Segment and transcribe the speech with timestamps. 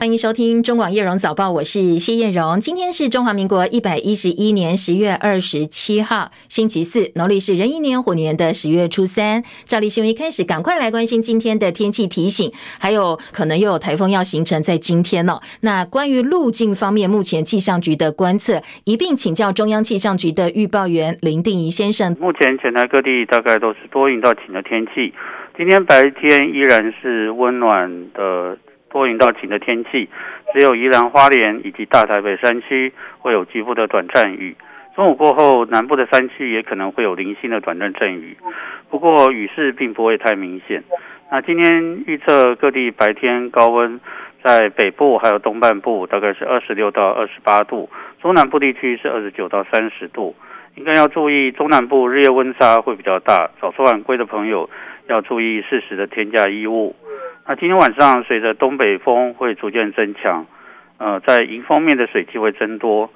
[0.00, 2.58] 欢迎收听中广叶荣早报，我是谢燕荣。
[2.58, 9.44] 今天是中华民国一百一十一年十月二十七号，星期四，农历是壬寅年虎年的十月初三。
[9.66, 15.38] 照例新闻一开始，赶快来关心今天的天气提醒，还有可能又有台风要形成在今天哦。
[15.60, 22.16] 那关于路径方面，目前气象局的观测，一并请教中央气象局的预报员林定仪先生。
[22.18, 25.12] 目前全台各地大概都是多云到晴的天气。
[25.58, 28.56] 今天白天依然是温暖的
[28.90, 30.08] 多云到晴的天气，
[30.52, 34.56] 只有宜兰花莲以及大台北山区会有局部的短暂雨。
[34.96, 38.36] 中午过后，南部的山区也可能会有零星的短暂阵雨，
[38.90, 40.82] 不过雨势并不会太明显。
[41.30, 44.00] 那今天预测各地白天高温，
[44.42, 47.88] 在北部还有东半部大概是二十六到二十八度，
[48.20, 50.34] 中南部地区是二十九到三十度。
[50.74, 54.68] 应该要注意中南部日夜温差会比较大，早出晚归的朋友。
[55.08, 56.94] 要注意适时的添加衣物。
[57.50, 60.46] 那今天晚上随着东北风会逐渐增强，
[60.98, 63.10] 呃，在迎风面的水汽会增多，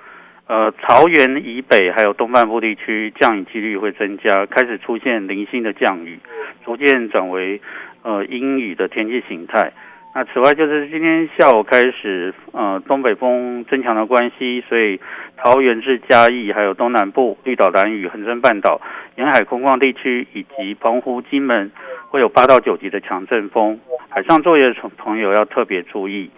[0.49, 6.19] 呃，桃园以北还有东半部地区降雨几率会增加，开始出现零星的降雨，
[6.65, 7.61] 逐渐转为
[8.03, 9.73] 呃阴雨的天气形态。
[10.17, 15.01] 那此外，就是今天下午开始，呃，东北风增强的关系，所以
[15.37, 18.81] 桃园至嘉义，还有东南部绿岛、兰屿、恒春半岛
[19.15, 21.71] 沿海空旷地区，以及澎湖、金门，
[22.09, 23.79] 会有八到九级的强阵风。
[24.15, 26.31] 海上作业的朋友要特别注意。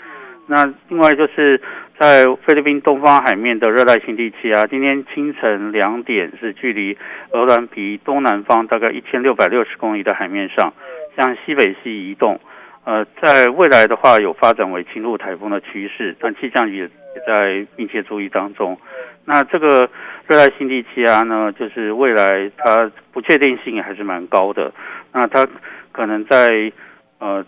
[0.47, 1.61] 那另外就是
[2.01, 6.97] 在菲律宾东方海面的热带性低气压，今天清晨两点是距离
[7.33, 10.73] 鹅銮鼻东南方大概一千六百六十公里的海面上，
[11.15, 12.41] 向西北西移动。
[12.85, 16.89] 呃，在未来的话，有发展为轻度台风的趋势，但气象局也
[17.27, 18.79] 在密切注意当中。
[19.27, 19.91] 那这个
[20.27, 24.73] 热带性低气压呢，就是未来它不确定性还是蛮高的。
[25.13, 25.47] 那它
[25.93, 26.73] 可能在
[27.19, 27.45] 呃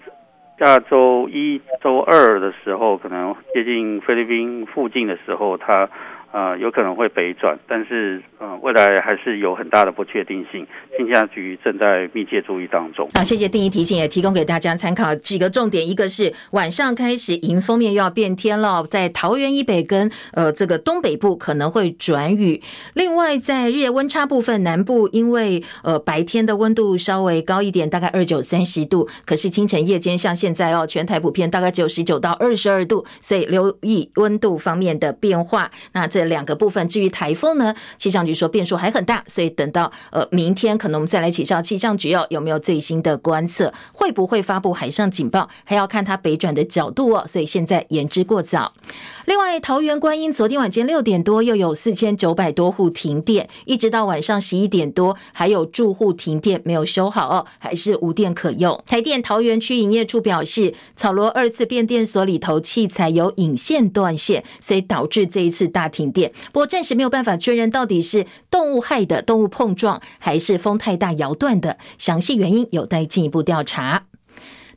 [0.58, 5.88] 下周一周二的时候，可能接近菲律宾附近的时候，它。
[6.30, 10.66] 呃，有可能会北转，但是呃，未来还是有很大的不确定性。
[10.96, 13.08] 气象局正在密切注意当中。
[13.14, 15.88] 好，谢谢定义提醒，也提供给大家参考几个重点。
[15.88, 22.60] 一个是晚上开始迎风面又要变天了，在桃园以北跟呃这个东北部可能会转雨。
[22.94, 35.70] 另外，在日夜温差部分，南部因为呃白天的温度稍微高一点，大概二九三十度，可是清晨夜间像现在哦，全台普遍大概只有十九到二十二度，所以留意温度方面的变化。
[35.92, 48.72] 那这这两个部分，至于台风呢，气象局说变数还很大，所以等到呃明天，可能我们再来请教气象局哦，有没有最新的观测，会不会发布海上警报，还要看它北转的角度哦，所以现在言之过早。
[49.28, 58.82] 另外，桃园观音昨天晚间六点多又有四千九百多户停电，一直到晚上十一点多，还有住户停电没有修好哦，还是无电可用。
[58.86, 66.32] 台电桃园区营业处表示，草罗二次变电所里头器材有引线断线，所以导致这一次大停电。
[66.50, 74.07] 不过暂时没有办法确认到底是动物害的，动物碰撞，还是风太大摇断的，详细原因有待进一步调查。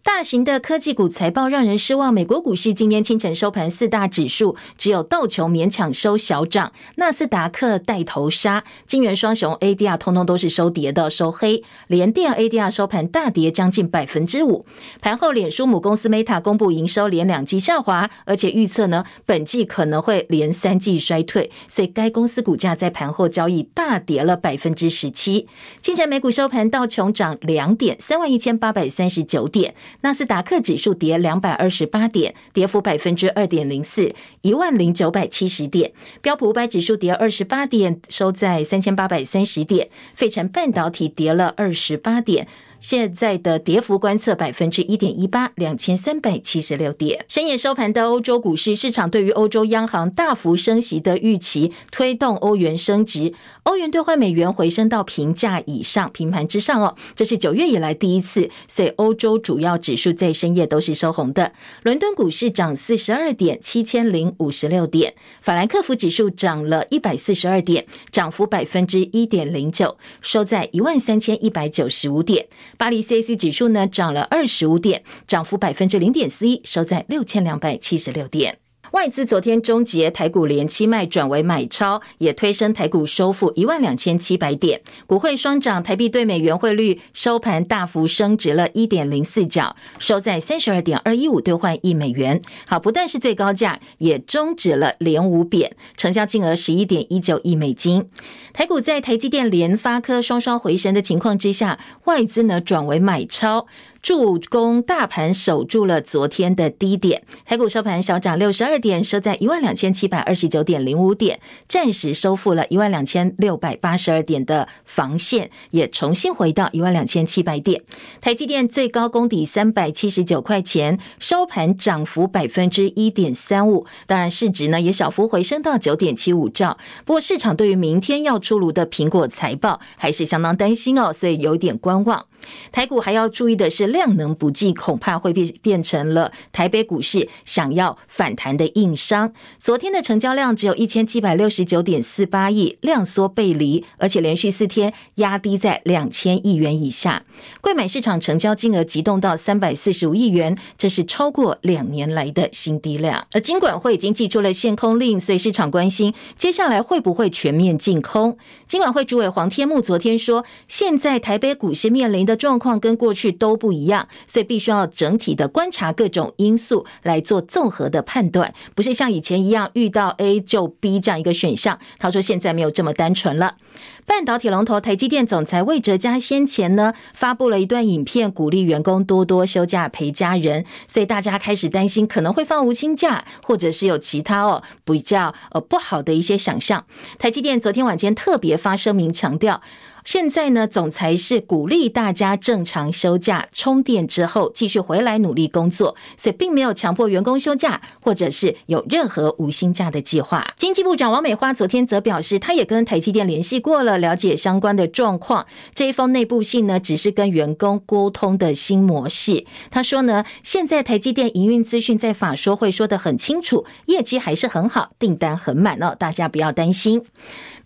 [0.04, 2.12] 大型的科技股财报让人失望。
[2.12, 11.64] 美国股市今天清晨收盘，四大指数只有道琼勉强收小涨，纳斯达克带头杀，金元双雄 ADR 通通都是收跌的，收黑。
[11.88, 14.66] 联电 ADR 收盘大跌将近百分之五。
[15.00, 25.48] 盘后，脸书母公司 Meta 公布营收连两季下滑，而且预测呢，本季可能会连三季衰退，所以该公司股价在盘后交易大跌了百分之十七。
[25.80, 29.76] 清晨美股收盘，道琼涨两点，三万一千八百三十九点。
[30.00, 35.92] 纳斯达克指数跌两百二十八点，跌幅百分之二点零四，一万零九百七十点。
[36.22, 39.90] 标普五百指数跌二十八点，收在三千八百三十点。
[40.16, 42.48] 费城半导体跌了二十八点。
[42.82, 47.24] 现在的跌幅观测百分之一点一八，两千三百七十六点。
[47.28, 53.34] 深夜收盘的欧洲股市，市场对于欧洲央行大幅升息的预期，推动欧元升值，
[53.64, 56.96] 欧元兑换美元回升到平价以上，平盘之上哦。
[57.16, 61.54] 这是九月以来第一次，所以欧洲主要指数在深夜都是收红的。
[61.84, 65.12] 伦敦股市涨四十二点，七千零五十六点；
[65.44, 72.48] 法兰克福指数涨了一百四十二点，涨幅百分之一点零九，收在一万三千一百九十五点。
[72.82, 78.58] 巴黎 CAC 指数呢涨了二十五点，涨幅百分之零点四一，收在六千两百七十六点。
[78.92, 84.82] 外资昨天终结台股连七卖转为买超，也推升台股收复一万两千七百点。
[85.08, 92.42] 股汇双涨，台币兑美元汇率收盘大幅升值了一点零四角，收在三十二点二一五兑换一美元。
[92.68, 98.10] 好，不但是最高价，也终止了连五贬，成交金额十一点一九亿美金。
[98.52, 103.68] 台股在台积电、联发科双双回升的情况之下，外资呢转为买超。
[104.02, 107.24] 助攻大盘守住了昨天的低点。
[107.46, 117.84] 台股收盘小涨六十二点，收在一万两千七百二十九点零五点，暂时收复了一万两千六百八十二点的防线，也重新回到一万两千七百点。
[118.20, 126.78] 台积电最高攻底三百七十九块钱，收盘涨幅百分之一点三五，当然市值呢也小幅回升到九点七五兆。
[127.06, 132.26] 不过市场对于明天要出炉的苹果财报还是相当担心哦，所以有点观望。
[132.72, 139.34] 台股还要注意的是，量能不济，恐怕会变变成了台北股市想要反弹的硬伤。
[139.60, 147.24] 昨天的成交量只有一千七百六十九点四八亿，量缩背离，而且连续四天压低在两千亿元以下。
[147.62, 153.28] 柜买市场成交金额急动到三百四十五亿元，这是超过两年来的新低量。
[153.32, 158.38] 而金管会已经寄出了限空令，所以市场关心接下来会不会全面净空。
[158.68, 171.78] 金管会主委黄天牧昨天说，现在台北股市面临的的状况跟过去都不一样，所以必须要整体的观察各种因素来做综合的判断，不是像以前一样遇到 A 就 B 这样一个选项。
[172.00, 173.58] 他说现在没有这么单纯了。
[174.06, 186.86] 半导体龙头台积电总裁魏哲家先前呢发布了一段影片，鼓励员工多多休假陪家人，所以大家开始担心可能会放无薪假，或者是有其他哦比较呃不好的一些想象。
[187.20, 189.62] 台积电昨天晚间特别发声明强调。
[190.04, 200.46] 现在呢，总裁是鼓励大家正常休假、充电之后继续回来努力工作，所以并没有强迫员工休假，或者是有任何无薪假的计划。
[200.58, 205.46] 经济部长王美花昨天则表示，他也跟台积电联系过了，了解相关的状况。
[205.74, 209.46] 这一封内部信呢，只是跟员工沟通的新模式。
[209.70, 217.04] 他说呢，现在台积电营运资讯在法说会说得很清楚，业绩还是很好，订单很满哦，大家不要担心。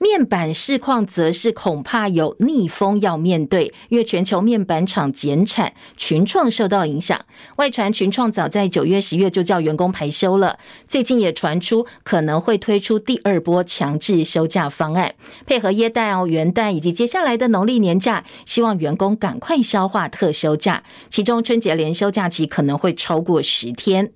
[0.05, 7.19] 面板市况则是恐怕有逆风要面对，因为全球面板厂减产，群创受到影响。
[7.55, 15.15] 外传群创早在九月、十月就叫员工排休了，最近也传出可能会推出第二波强制休假方案，
[15.47, 24.11] 配合耶诞哦、元旦以及接下来的农历年假，希望员工赶快消化特休假，其中春节连休假期可能会超过十天。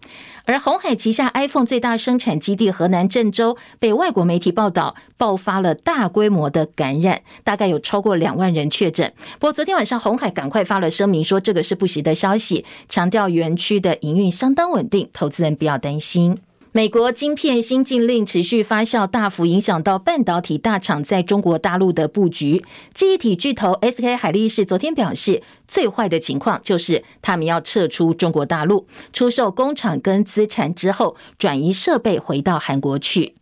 [0.49, 9.13] 而红海旗下 iPhone 最大生产基地河南郑州被外国媒体报道爆发了大规模的感染，大概有超过两万人确诊。
[9.33, 16.35] 不过昨天晚上红海赶快发了声明说，这个是不实的消息，强调园区的营运相当稳定，投资人不要担心。
[16.71, 22.63] 美国晶片新禁令持续发酵，大幅影响到半导体大厂在中国大陆的布局。
[22.93, 33.33] 记忆体巨头 SK 海力士昨天表示，最坏的情况就是他们要撤出中国大陆，出售工厂跟资产之后，转移设备回到韩国去。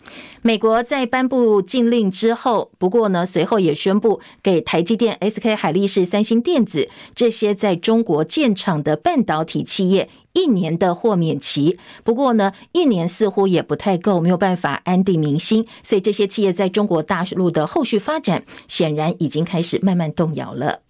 [0.41, 10.09] 美国在颁布禁令之后，不过呢，随后也宣布给台积电、SK 海力士、三星电子这些在中国建厂的半导体企业。
[10.37, 20.81] 一年的豁免期，不过呢，一年似乎也不太够，没有办法安定民心，所以这些企业在中国大陆的后续发展，显然已经开始慢慢动摇了。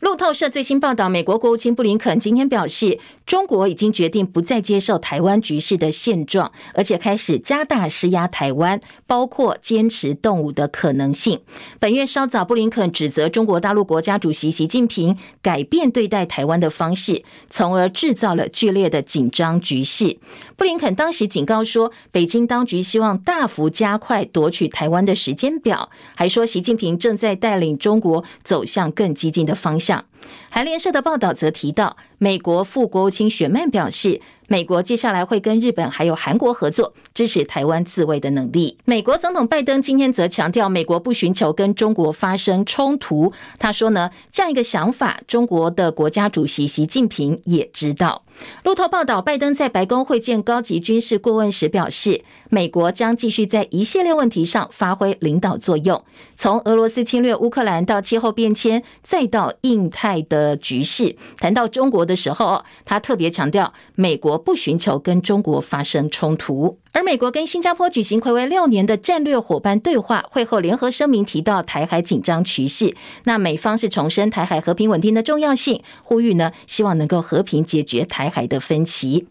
[0.00, 11.40] 路透社最新报道，美国国务卿布林肯今天表示，中国已经决定不再接受台湾局势的现状，而且开始加大施压台湾，包括坚持动武的可能性。
[11.80, 20.18] 本月稍早，布林肯指责中国大陆国家主席习近平改变对待台湾的方式，从而制造了剧烈的紧张局势。
[20.58, 30.04] 布林肯当时警告说，北京当局希望大幅加快夺取台湾的时间表，还说习近平正在带领中国走向更激进的方向。
[30.50, 38.76] 韩联社的报道则提到，美国副国务卿雪曼表示，美国接下来会跟日本还有韩国合作，支持台湾自卫的能力。
[38.84, 43.32] 美国总统拜登今天则强调，美国不寻求跟中国发生冲突。
[43.58, 48.24] 他说呢，这样一个想法，中国的国家主席习近平也知道。
[48.62, 56.04] 路透报道，拜登在白宫会见高级军事顾问时表示，美国将继续在一系列问题上发挥领导作用，
[56.36, 61.16] 从俄罗斯侵略乌克兰到气候变迁，再到印太的局势。
[61.38, 66.78] 谈到中国的时候，他特别强调，美国不寻求跟中国发生冲突。
[66.90, 79.28] 而美国跟新加坡举行睽违六年的战略伙伴对话会后，联合声明提到台海紧张局势，那美方是重申台海和平稳定的重要性，呼吁呢，希望能够和平解决台海的分歧。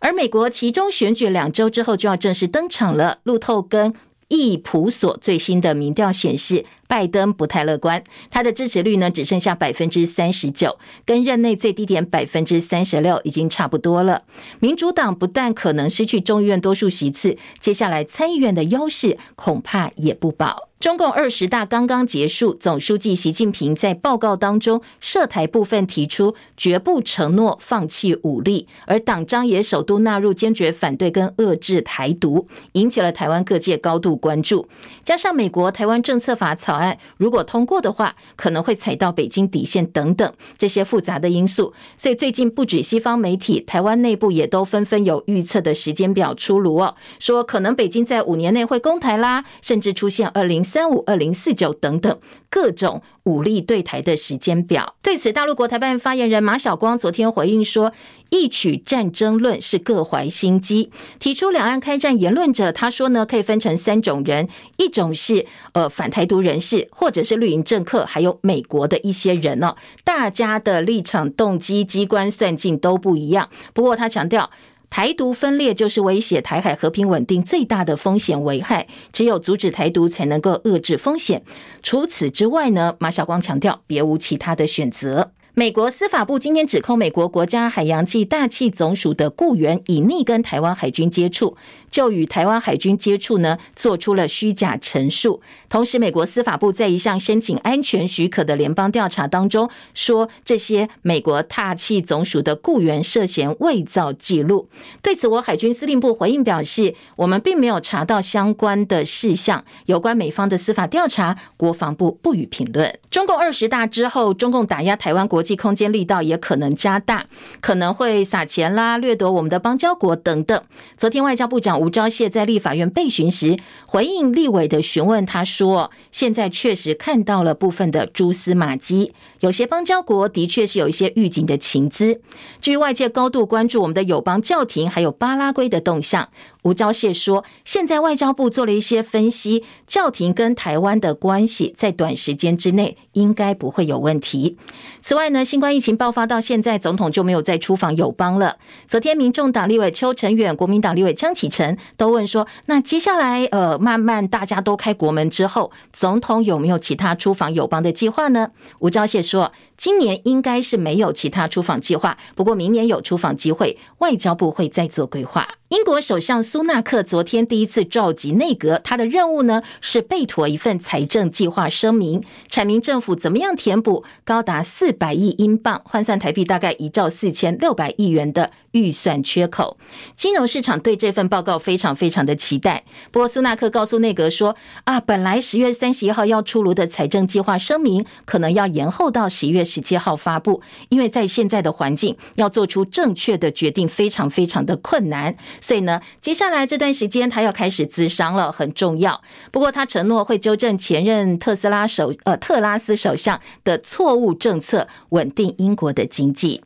[0.00, 3.94] 而美国其中选举两周之后就要正式登场了，路透跟
[4.34, 14.22] 易普所最新的民调显示，拜登不太乐观，他的支持率呢只剩下百分之三十九，跟任内最低点百分之三十六已经差不多了。
[14.60, 20.68] 民主党不但可能失去众议院多数席次，接下来参议院的优势恐怕也不保。
[20.84, 34.68] 中共二十大刚刚结束，总书记习近平在报告当中涉台部分提出绝不承诺放弃武力，而党章也首度纳入坚决反对跟遏制台独，引起了台湾各界高度关注。
[35.02, 52.18] 加上美国台湾政策法草案如果通过的话，可能会踩到北京底线等等这些复杂的因素，所以最近不止西方媒体，台湾内部也都纷纷有预测的时间表出炉哦，说可能北京在五年内会攻台啦，甚至出现二零三五、二零四九等等
[52.50, 54.96] 各种武力对台的时间表。
[55.00, 57.92] 对此，大陆国台办发言人马晓光昨天回应说，
[58.30, 60.90] 一曲战争论是各怀心机，
[61.20, 73.48] 提出两岸开战言论者，他说呢，可以分成三种人，一种是呃反台独人士，或者是绿营政客，还有美国的一些人哦，大家的立场、动机、机关算尽都不一样。
[73.72, 74.50] 不过他强调。
[74.96, 81.42] 台独分裂就是威胁台海和平稳定最大的风险危害，只有阻止台独才能够遏制风险。
[81.82, 85.32] 除此之外呢，马晓光强调，别无其他的选择。
[85.54, 91.56] 美国司法部今天指控美国国家海洋暨大气总署的雇员隐匿跟台湾海军接触。
[91.94, 95.40] 就与台湾海军接触呢，做出了虚假陈述。
[95.68, 104.68] 同时，美国司法部在一项申请安全许可的联邦调查当中，说这些美国大气总署的雇员涉嫌伪造记录。
[105.02, 109.64] 对此，我海军司令部回应表示，我们并没有查到相关的事项。
[109.86, 112.98] 有关美方的司法调查，国防部不予评论。
[113.08, 117.26] 中共二十大之后，中共打压台湾国际空间力道也可能加大，
[117.60, 120.60] 可能会撒钱啦，掠夺我们的邦交国等等。
[120.96, 121.83] 昨天，外交部长。
[121.84, 132.22] 吴钊燮在立法院被询时回应立委的询问，他说：“现在确实看到了部分的蛛丝马迹，有些邦交国的确是有一些预警的情资。
[132.62, 136.30] 至于外界高度关注我们的友邦教廷还有巴拉圭的动向。”
[136.64, 144.56] 吴钊燮说：“现在外交部做了一些分析，教廷跟台湾的关系在短时间之内应该不会有问题。
[145.02, 148.56] 此外呢，新冠疫情爆发到现在，总统就没有再出访友邦了。
[148.88, 158.48] 昨天，民众党立委邱成远、国民党立委江启臣都问说：那接下来，呃，慢慢大家都开国门之后，总统有没有其他出访友邦的计划呢？”
[158.80, 179.76] 吴钊燮说：“今年应该是没有其他出访计划，不过明年有出访机会，外交部会再做规划。”英国首相苏纳克昨天第一次召集内阁，他的任务呢是备妥一份财政计划声明，阐明政府怎么样填补高达四百亿英镑（换算台币大概一兆四千六百亿元）的预算缺口。
[180.14, 182.84] 金融市场对这份报告非常非常的期待。
[183.10, 184.54] 不过苏纳克告诉内阁说
[184.84, 199.22] ：“啊，本来十月三十一号要出炉的财政计划声明，可能要延后到十一月十七号发布，因为在现在的环境，要做出正确的决定非常非常的困难。”所以呢，接下来这段时间他要开始自商了，很重要。
[199.50, 206.62] 不过他承诺会纠正前任特斯拉首呃特拉斯首相的错误政策，稳定英国的经济。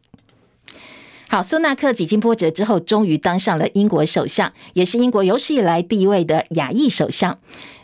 [1.30, 7.38] 好，苏纳克几经波折之后，终于当上了英国首相，也是英国有史以来第一位的亚裔首相。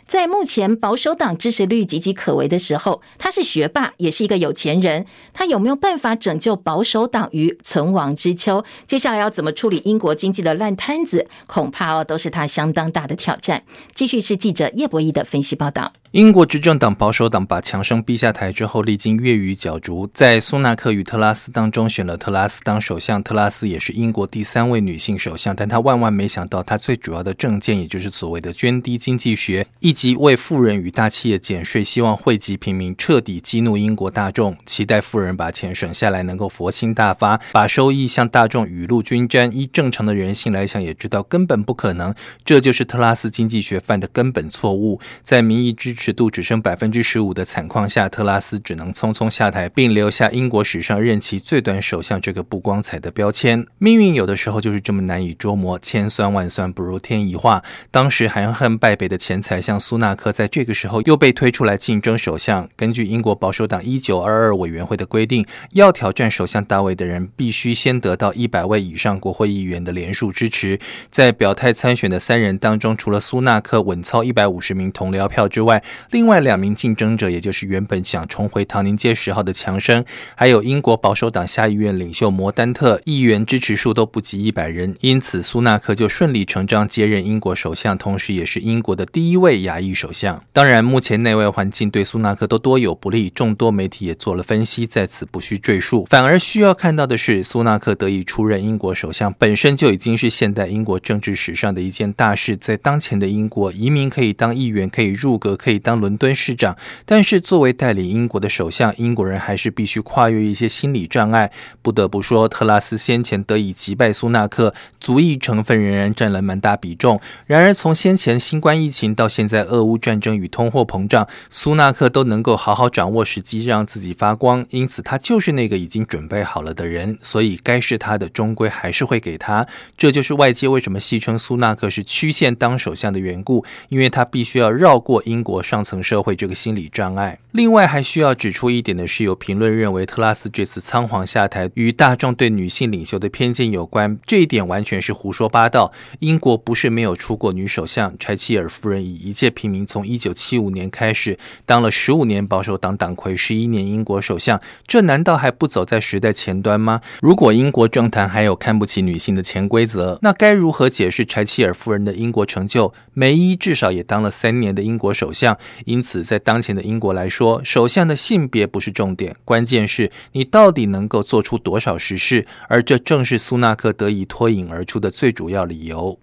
[0.07, 5.05] 在目前保守党支持率岌岌可危的时候，他是学霸，也是一个有钱人。
[5.33, 8.63] 他有没有办法拯救保守党于存亡之秋？
[8.85, 11.27] 接下来要怎么处理英国经济的烂摊子？
[11.47, 13.63] 恐怕哦，都是他相当大的挑战。
[13.95, 15.91] 继续是记者叶博弈的分析报道。
[16.11, 23.21] 英国执政党保守党把强生逼下台之后，历经月余角逐，在苏纳克与特拉斯当中选了特拉斯当首相。
[23.21, 39.49] 特拉斯也是英国第三位女性首相，但她万万没想到，她最主要的政见，也就是所谓的涓滴经济学，一即为富人与大企业减税，希望惠及平民，彻底激怒英国大众，期待富人把钱省下来，能够佛心大发，把收益向大众雨露均沾。
[39.55, 42.13] 依正常的人性来想，也知道根本不可能。
[42.43, 44.99] 这就是特拉斯经济学犯的根本错误。
[45.23, 53.65] 在民意支持度只剩百分之十五的惨况下，特拉斯只能匆匆下台，并留下英国史上任期最短首相这个不光彩的标签。
[53.77, 57.63] 命运有的时候就是这么难以捉摸，千算万算不如天一化。
[57.91, 60.31] 当时含恨败北的钱财相苏纳克。
[60.31, 62.67] 在这个时候又被推出来竞争首相。
[62.75, 70.79] 根据英国保守党一九二二委员会的规定，要挑战首相大位的人，必须先得到一百位以上国会议员的连署支持。
[71.11, 80.03] 在表态参选的三人当中，除了苏纳克稳操一百五十名同僚票之外，另外两名竞争者，也就是原本想重回唐宁街十号的强生，
[80.35, 84.95] 还有英国保守党下议院领袖摩丹特，议员支持数都不及一百人。
[85.01, 90.41] 因此，苏纳克就顺理成章接任英国首相，同时也是英国的第一位亚亚裔首相。
[90.53, 96.05] 当然，目前内外环境对苏纳克都多有不利，众多媒体也做了分析，在此不需赘述。
[96.09, 102.55] 反而需要看到的是，苏纳克得以出任英国首相，本身就已经是现代英国政治史上的一件大事。
[102.55, 111.51] 在当前的英国，移民可以当议员，可以入阁，可以当伦敦市长，但是作为带领英国的首相，英国人还是必须跨越一些心理障碍。
[111.81, 117.19] 不得不说，特拉斯先前得以击败苏纳克，族裔成分仍然占了蛮大比重。
[117.45, 124.65] 然而，从先前新冠疫情到现在俄乌战争与通货膨胀，苏纳克都能够好好掌握时机，让自己发光。
[124.69, 127.17] 因此，他就是那个已经准备好了的人。
[127.21, 129.67] 所以，该是他的，终归还是会给他。
[129.97, 137.39] 这就是外界为什么戏称苏纳克是曲线当首相的缘故，因为他必须要绕过英国上层社会这个心理障碍。
[137.51, 145.91] 另外，还需要指出一点的是，有评论认为特拉斯这次仓皇下台与大众对女性领袖的偏见有关，这一点完全是胡说八道。
[146.19, 157.01] 英国不是没有出过女首相，柴契尔夫人以一介平民从一九七五年开始当了十五年保守党党魁，十一年英国首相，这难道还不走在时代前端吗？
[157.21, 162.93] 如果英国政坛还有看不起女性的潜规则，那该如何解释柴契尔夫人的英国成就？
[163.13, 176.19] 梅伊至少也当了三年的英国首相，因此在当前的英国来说，首相的性别不是重点，关键是你到底能够做出多少实事，而这正是苏纳克得以脱颖而出的最主要理由。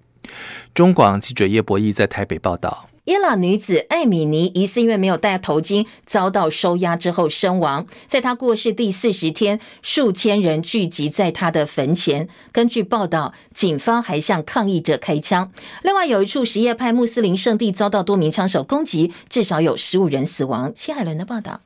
[0.75, 2.92] 中广记者叶博义在台北报道。
[3.04, 7.85] 伊朗女子艾米尼疑似因为没有戴头巾，遭到收押之后身亡。
[8.06, 12.28] 在她过世第四十天，数千人聚集在她的坟前。
[12.52, 15.50] 根据报道，警方还向抗议者开枪。
[15.82, 20.73] 另外，有一处什叶派穆斯林圣地遭到多名枪手攻击，至少有十五人死亡。
[20.73, 21.62] 戚海伦的报道。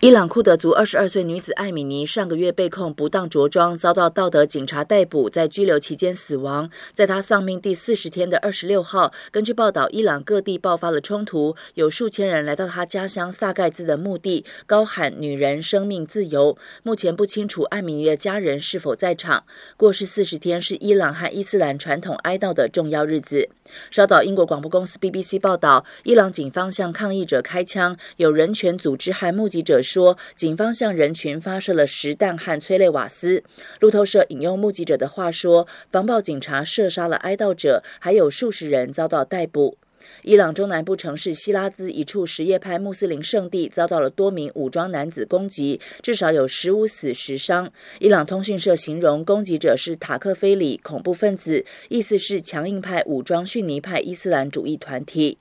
[0.00, 6.70] 伊朗库德族二十二岁女子艾米尼上个月被控不当着装，遭到道德警察逮捕，在拘留期间死亡。
[6.94, 16.56] 在她丧命第四十天的二十六号，根据报道，伊朗各地爆发了冲突，有数千人来到她家乡萨盖兹的墓地，高喊“女人生命自由”。
[16.82, 19.44] 目前不清楚艾米尼的家人是否在场。
[19.76, 23.50] 过世四十天是伊朗和伊斯兰传统哀悼的重要日子。
[23.90, 33.42] 稍早，英国广播公司 BBC 报道，伊朗警方向抗议者开枪，有人权组织和目击者说，警方向人群发射了实弹和催泪瓦斯。
[33.80, 39.76] 路透社引用目击者的话说，防暴警察射杀了哀悼者，还有数十人遭到逮捕。
[40.22, 47.70] 伊朗中南部城市希拉兹一处什叶派穆斯林圣地遭到了多名武装男子攻击，至少有十五死十伤。
[47.98, 55.38] 伊朗通讯社形容攻击者是塔克菲里恐怖分子，意思是强硬派武装逊尼派伊斯兰主义团体。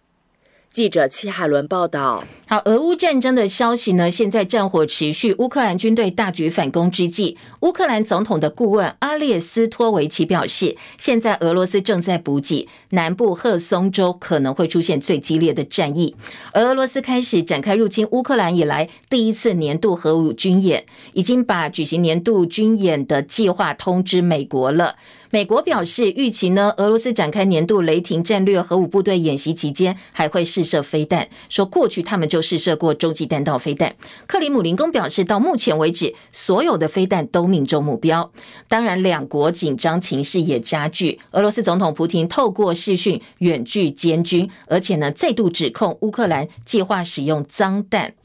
[0.71, 2.23] 记者戚海伦报道。
[2.47, 4.09] 好，俄乌战争的消息呢？
[4.09, 16.15] 现在战火持续，乌克兰军队大举反攻之际，乌克兰总统的顾问阿列斯托维奇表示，现在俄罗斯正在补给，南部赫松州可能会出现最激烈的战役。
[16.53, 24.95] 俄罗斯开始展开入侵乌克兰以来第一次年度核武军演，已经把举行年度军演的计划通知美国了。
[25.31, 31.29] 美国表示，预期呢，俄罗斯展开年度雷霆战略核武部队演习期间，还会试射飞弹。
[31.49, 33.95] 说过去他们就试射过洲际弹道飞弹。
[34.25, 38.31] 克里姆林宫表示，到目前为止，所有的飞弹都命中目标。
[38.67, 41.19] 当然，两国紧张情势也加剧。
[41.31, 48.15] 俄罗斯总统普京透过视讯远距监军，而且呢，再度指控乌克兰计划使用脏弹。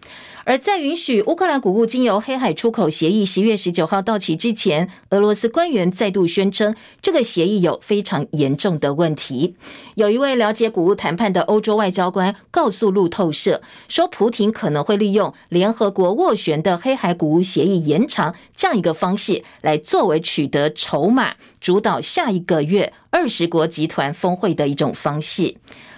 [0.47, 9.57] 而在允许乌克兰谷物经由黑海出口协议十月十九号到期之前，俄罗斯官员再度宣称，这个协议有非常严重的问题。
[9.95, 25.57] 有一位了解谷物谈判的欧洲外交官告诉路透社，说普廷可能会利用联合国斡旋的黑海谷物协议延长这样一个方式，来作为取得筹码，主导下一个月二十国集团峰会的一种方式。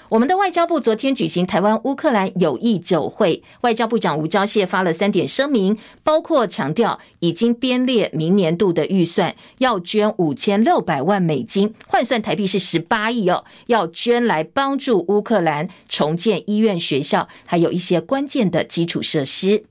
[0.09, 19.65] 我们的外交部昨天举行台湾乌克兰友谊酒会，外交部长吴钊燮发了三点声明，包括强调已经编列明年度的预算，要捐五千六百万美金，换算台币是十八亿哦，要捐来帮助乌克兰重建医院、学校，还有一些关键的基础设施。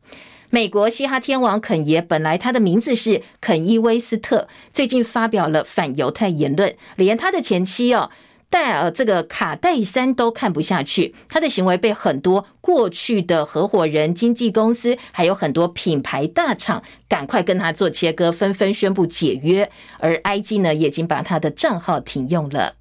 [0.50, 8.10] 美国嘻哈天王肯爷，本来他的名字是肯伊威斯特，最近发表了反犹太言论，连他的前妻哦。
[8.50, 19.70] 戴尔这个卡戴珊都看不下去，他的行为被很多过去的合伙人、经纪公司，还有很多品牌大厂赶快跟他做切割，纷纷宣布解约。
[20.00, 22.76] 而 IG 呢，也已经把他的账号停用了。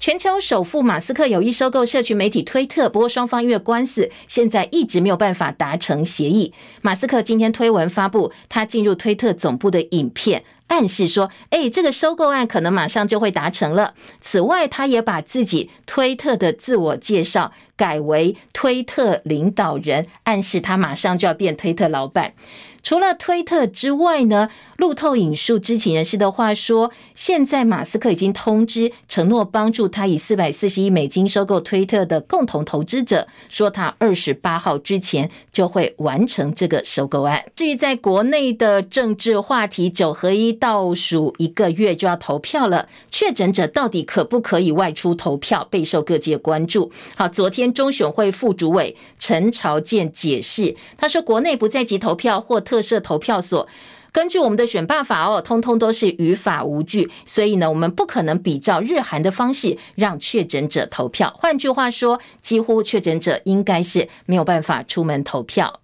[0.00, 6.52] 全球首富马斯克有意收购社群媒体推特，不过双方因为官司，现在一直没有办法达成协议。
[6.82, 22.34] 马斯克今天推文发布他进入推特总部的影片，暗示说：“诶，这个收购案可能马上就会达成了。”此外，他也把自己推特的自我介绍改为推特领导人，暗示他马上就要变推特老板。
[22.80, 37.44] 除了推特之外呢，路透引述知情人士的话说，现在马斯克已经通知承诺帮助他以四百四十亿美金收购推特的共同投资者，说他二十八号之前就会完成这个收购案。
[37.56, 46.92] 至于在国内的政治话题，九合一倒数一个月就要投票了，确诊者到底可不可以外出投票，备受各界关注。
[47.16, 53.66] 好，昨天中选会副主委陈朝健解释，他说国内不在籍投票或特设投票所，
[54.12, 61.32] 根据我们的选办法哦，通通都是于法无据，所以呢，我们不可能比照日韩的方式让确诊者投票。
[61.38, 65.80] 换句话说，几乎确诊者应该是没有办法出门投票。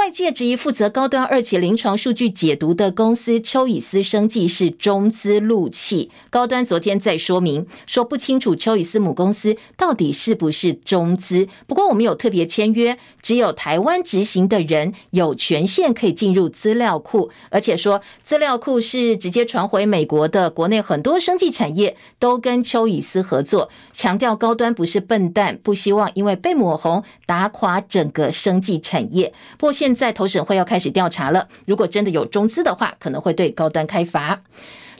[0.00, 6.10] 外界质疑负责高端二期临床数据解读的公司丘以斯生计是中资陆企。
[6.30, 11.46] 高端昨天在说明说不清楚丘以斯母公司到底是不是中资。
[11.66, 20.48] 不过我们有特别签约，只有台湾执行的人有权限可以进入资料库，而且说资料库是直接传回美国的。
[20.48, 29.34] 国内很多生技产业都跟丘以斯合作，强调高端不是笨蛋，不希望因为被抹红打垮整个生技产业。
[29.58, 34.40] 不过现现在投审会要开始调查了，如果真的有中资的话，可能会对高端开罚。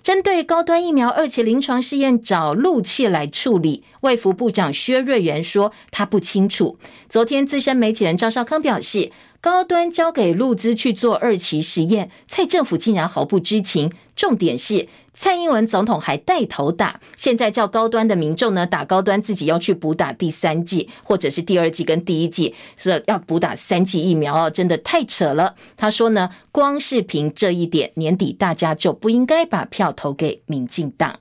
[0.02, 6.76] 针对高端疫苗二期临床试验找陆气来处理，卫福部长薛瑞元说他不清楚。
[7.08, 13.92] 昨天资深媒体人赵少康表示，高端交给陆资去做二期实验，蔡政府竟然毫不知情。
[14.14, 14.88] 重点是。
[15.12, 25.56] 蔡英文总统还带头打，现在叫高端的民众呢打高端，自己要去补打第三剂或者是第二剂跟第一剂，是要补打三剂疫苗哦，真的太扯了。
[25.76, 31.16] 他说呢，光是凭这一点，年底大家就不应该把票投给民进党。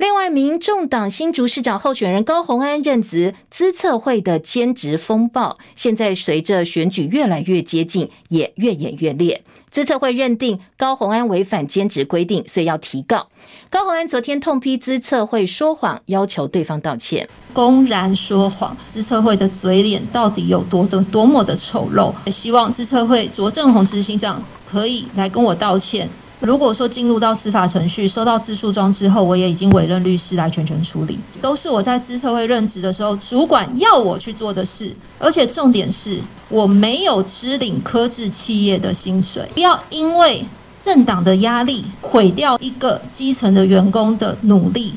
[0.00, 9.42] 另外，民众党新竹市长候选人高虹安任职资策会的兼职风暴，现在随着选举越来越接近，也越演越烈。
[9.68, 13.28] 资策会认定高虹安违反兼职规定，所以要提告。
[13.68, 18.74] 高虹安昨天痛批资策会说谎，要求对方道歉，公然说谎。
[18.88, 22.14] 资策会的嘴脸到底有多的多么的丑陋？
[22.30, 26.08] 希望资策会卓正宏执行长可以来跟我道歉。
[26.40, 40.42] 如果说进入到司法程序，收到自诉状之后，我也已经委任律师来全权处理，都是我在资策会任职的时候，主管要我去做的事，而且重点是我没有支领科技企业的薪水，不要因为
[40.80, 44.94] 政党的压力毁掉一个基层的员工的努力。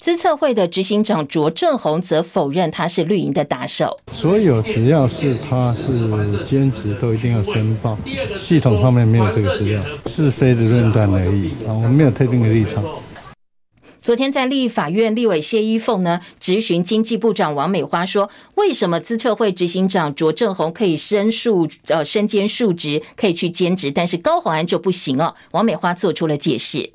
[0.00, 3.98] 资策会的执行长卓正宏则否认他是绿营的打手。
[4.12, 7.98] 所有只要是他是兼职，都一定要申报。
[8.38, 12.84] 系统上面没有这个资料，是非的论断而已啊，我们没有特定的立场。
[14.00, 25.34] 昨天在立法院立委谢依凤呢，质询经济部长王美花说，为什么资策会执行长卓正宏可以身数呃身兼数职，可以去兼职，但是高鸿安就不行哦？
[25.50, 26.90] 王美花做出了解释。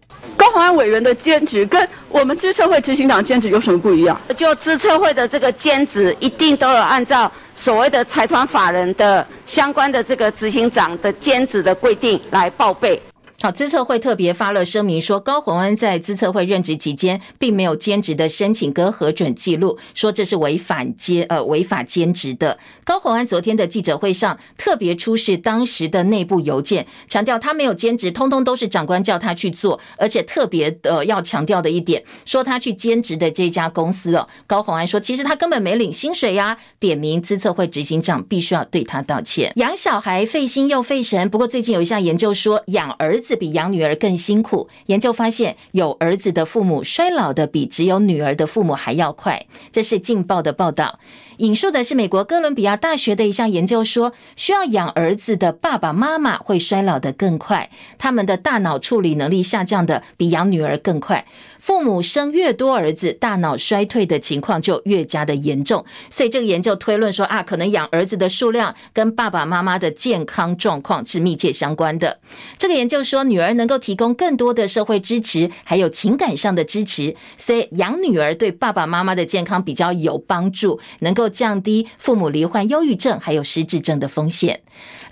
[0.53, 4.15] 高虹安委员的兼职跟我们资策会执行长兼职有什么不一样？
[4.37, 13.01] 就资策会的这个兼职，一定都有按照所谓的财团法人的相关的这个执行长的兼职的规定来报备。
[13.43, 22.57] 好，资策会特别发了声明说，高虹安在资策会任职期间，并没有兼职的申请跟核准记录，说这是违反兼呃违法兼职的。
[22.85, 39.51] 高虹安昨天的记者会上特别出示当时的内部邮件，强调他没有兼职，通通都是长官叫他去做，而且特别呃要强调的一点，说他去兼职的这家公司哦，高虹安说其实他根本没领薪水呀，点名资策会执行长必须要对他道歉。
[39.57, 43.32] 养小孩费心又费神，不过最近有一项研究说养儿子。
[43.35, 44.67] 比养女儿更辛苦。
[44.87, 49.45] 研究发现，有儿子的父母衰老的比只有女儿的父母还要快。
[49.71, 50.99] 这是《劲爆》的报道。
[51.37, 61.25] 引述的是美国哥伦比亚大学的一项研究说，需要养儿子的爸爸妈妈会衰老的更快，他们的大脑处理能力下降的比养女儿更快。
[61.63, 65.85] 父母生越多儿子，大脑衰退的情况就越加的严重。
[66.11, 72.19] 所以这个研究推论说啊，可能养儿子的数量跟爸爸妈妈的健康状况是密切相关的。
[72.57, 73.23] 这个研究说。
[73.23, 84.59] 女儿能够提供更多的社会支持，还有情感上的支持，所以养女儿对爸爸妈妈的健康比较有帮助，能够降低父母罹患忧郁症还有失智症的风险。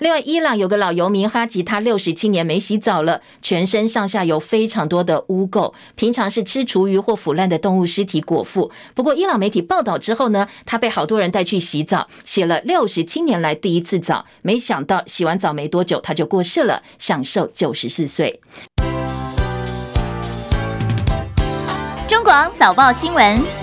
[0.02, 8.72] 另外，伊朗有个老游民哈吉，他六十七年没洗澡了，全身上下有非常多的污垢，平常是吃厨余或腐烂的动物尸体果腹。
[8.96, 18.42] 不过，伊朗媒体报道之后呢，他被好多人带去洗澡，洗了六十七年来第一次澡，没想到洗完澡没多久他就过世了，享寿九十四岁。
[22.08, 23.61] 中广早报新闻。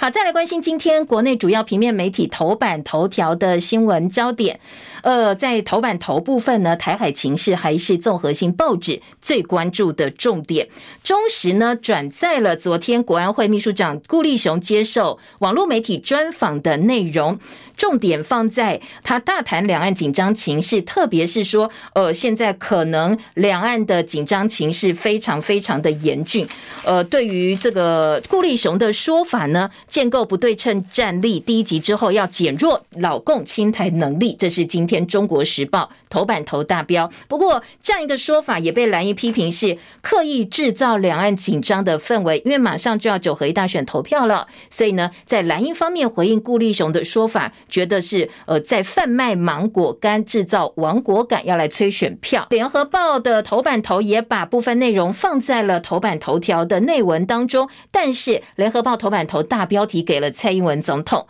[0.00, 4.60] 好，再来关心今天国内主要平面媒体头版头条的新闻焦点。
[5.02, 10.68] 呃，在头版头部分呢，台海情势还是综合性报纸最关注的重点。
[11.02, 17.38] 中时呢转载了昨天国安会秘书长顾立雄接受网络媒体专访的内容。
[17.76, 26.44] 重点放在他大谈两岸紧张情势，特别是说，呃，现在可能两岸的紧张情势非常非常的严峻。
[26.84, 37.08] 呃，对于这个顾立雄的说法呢，建构不对称战力，第一集之后要减弱老共侵台能力，这是今天中国时报头版头大标。
[37.28, 47.52] 不过，这样一个说法也被蓝营批评是刻意制造两岸紧张的氛围，因为马上就要九合一大选投票了，所以呢，在蓝营方面回应顾立雄的说法。
[47.68, 52.46] 觉得是呃，在贩卖芒果干，制造亡国感，要来催选票。
[52.48, 61.26] 联合报的头版头也把部分内容放在了头版头条的内文当中，但是联合报头版头大标题给了蔡英文总统。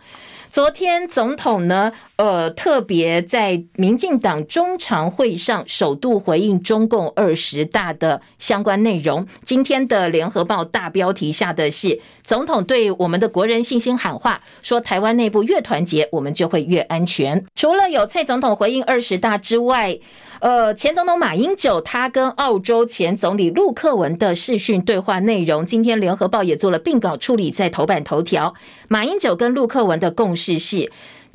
[0.51, 9.27] 昨天总统呢，呃，特别在民进党中常会上首度回应中共二十大的相关内容。
[9.45, 17.45] 今天的联合报大标题下的是总统对我们的国人信心喊话，说台湾内部越团结，我们就会越安全。
[17.55, 19.99] 除了有蔡总统回应二十大之外，
[20.39, 28.55] 呃，前总统马英九他跟澳洲前总理陆克文的视讯对话内容，今天联合报也做了并稿处理在头版头条。
[28.87, 30.89] 马英九跟陆克文的共事是，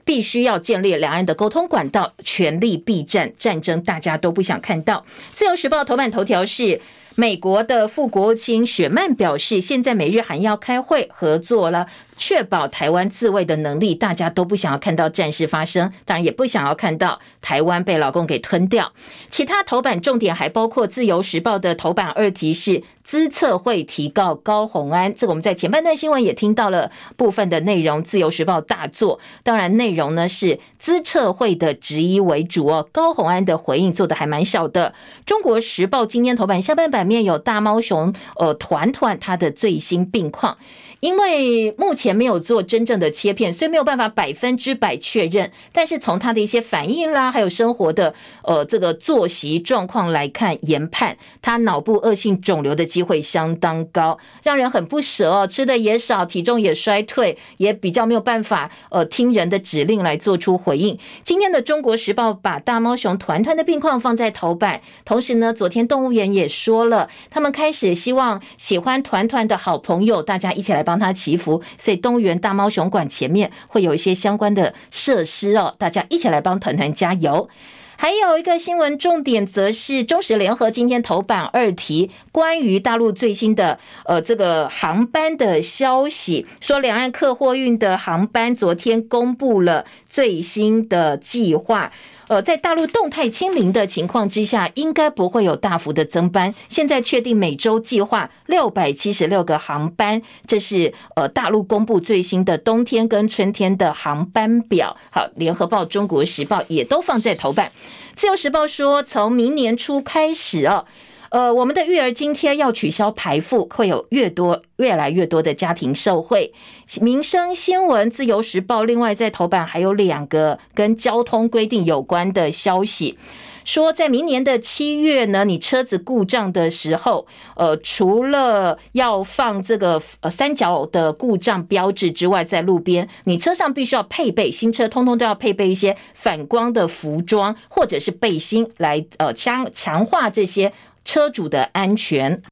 [0.04, 5.04] 必须要建立两岸的沟通管道，全力避战，战争大家都不想看到。
[5.34, 6.80] 自由时报头版头条是。
[7.16, 11.86] 美国的副国务卿雪曼表示，现在美日韩要开会合作了，
[12.16, 13.94] 确保台湾自卫的能力。
[13.94, 18.92] 大家都不想要看到战事发生，当然也不想要看到台湾被老共给吞掉。
[19.30, 28.00] 其他头版重点还包括《自由时报》的头版二题是资策会提告高虹安，这个我们在前半段新闻也听到了部分的内容。
[28.02, 32.88] 《自由时报》大作，当然内容呢是资策会的质疑为主哦。
[32.90, 34.90] 高虹安的回应做得还蛮小的。
[35.24, 37.04] 《中国时报》今天头版下半版。
[37.04, 40.56] 面有大猫熊，呃，团团它的最新病况。
[41.04, 45.52] 因为目前没有做真正的切片，所以没有办法百分之百确认。
[45.70, 55.46] 但是从他的一些反应啦，还有生活的呃这个作息状况来看，研判他脑部恶性肿瘤的机会相当高，让人很不舍哦。
[55.46, 60.98] 吃的也少，体重也衰退，也比较没有办法呃听人的指令来做出回应。
[61.22, 70.93] 今天的中国时报把大猫熊团团的病况放在头版，同时呢，昨天动物园也说了，他们开始希望喜欢团团的好朋友，大家一起来帮。
[70.94, 77.48] 帮他祈福，所以动物园大猫熊馆前面会有一些相关的设施哦，大家一起来帮团团加油。
[77.96, 91.90] 还有一个新闻重点，则是中时联合今天头版二题，关于大陆最新的呃这个航班的消息，说两岸客货运的航班昨天公布了最新的计划。
[92.28, 96.54] 呃，在大陆动态清零的情况之下，应该不会有大幅的增班。
[96.68, 104.96] 现在确定每周计划六百七十六个航班，这是呃大陆公布最新的冬天跟春天的航班表。
[105.10, 107.70] 好，联合报、中国时报也都放在头版。
[108.16, 110.86] 自由时报说，从明年初开始哦。
[111.34, 116.52] 呃，我们的育儿津贴要取消排付，会有越多越来越多的家庭受惠。
[117.00, 123.18] 民生新闻、自由时报，另外在头版还有两个跟交通规定有关的消息，
[123.64, 140.72] 说在明年的七月呢，你车子故障的时候，呃，除了要放这个呃三角的故障标志之外，在路边，你车上必须要配备新车，通通都要配备一些反光的服装或者是背心来呃强强化这些。
[141.04, 142.42] 车主的安全。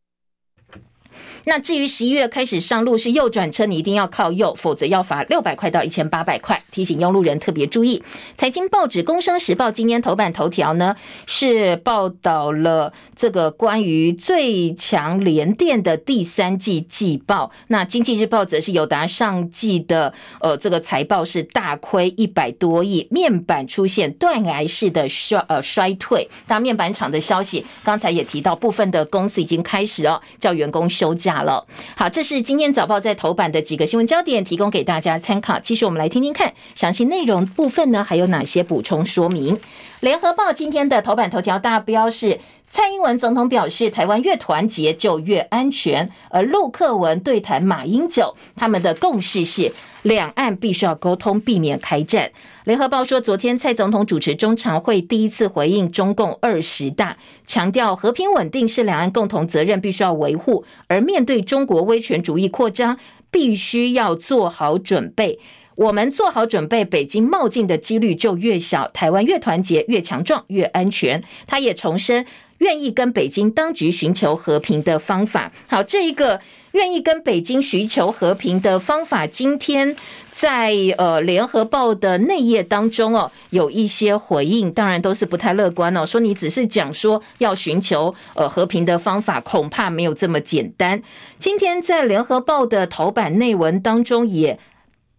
[1.45, 6.63] 那至于十一月开始上路是右转车，你一定要靠右，否则要罚六百块到一千八百块。
[6.71, 8.03] 提醒用路人特别注意。
[8.37, 10.95] 财经报纸《工商时报》今天头版头条呢
[11.27, 17.51] 是报道了这个关于最强联电的第三季季报。
[17.67, 26.29] 那《经济日报》则是友达上季的呃这个财报是大亏一百多亿，面板出现断崖式的衰呃衰退。
[26.47, 31.32] 当面板厂的消息，刚才也提到部分的公司已经开始哦叫员工休假。
[31.41, 31.67] 了，
[31.97, 35.59] 好，这是今天早报在头版的几个新闻焦点，提供给大家参考。
[35.59, 39.59] 继续，我们来听听看详细内容部分呢，还有哪些补充说明？
[40.01, 42.39] 联合报今天的头版头条大标是。
[42.75, 46.09] 蔡英文总统表示，台湾越团结就越安全。
[46.31, 52.33] 而陆克文对谈马英九，他们的共识是两岸必须要沟通，避免开战。
[52.65, 60.65] 联合报说，昨天蔡总统主持中常会，第一次回应中共二十大，强调和平稳定是两岸共同责任，必须要维护。
[60.87, 62.97] 而面对中国威权主义扩张，
[63.31, 65.39] 必须要做好准备。
[65.75, 68.89] 我们做好准备，北京冒进的几率就越小。
[68.89, 71.23] 台湾越团结、越强壮、越安全。
[71.47, 72.25] 他也重申。
[72.59, 75.51] 愿意跟北京当局寻求和平的方法。
[75.67, 79.97] 好，这一个愿意跟北京寻求和平的方法，今天
[80.31, 86.07] 在呃联合报的内页当中哦，有一些回应，当然都是不太乐观哦。
[86.07, 91.03] 说你只是讲说要寻求呃和平的方法，恐怕没有这么简单。
[91.41, 94.57] 今天在联合报的头版内文当中也。